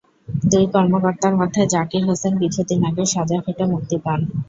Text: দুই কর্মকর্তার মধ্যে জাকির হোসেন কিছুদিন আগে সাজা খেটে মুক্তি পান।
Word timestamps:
দুই 0.45 0.65
কর্মকর্তার 0.73 1.33
মধ্যে 1.39 1.61
জাকির 1.73 2.03
হোসেন 2.05 2.33
কিছুদিন 2.41 2.79
আগে 2.89 3.03
সাজা 3.13 3.37
খেটে 3.45 3.65
মুক্তি 3.71 3.97
পান। 4.05 4.19